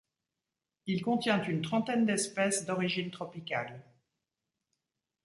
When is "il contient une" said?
0.87-1.61